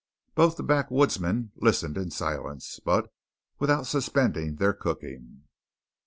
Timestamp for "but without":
2.83-3.85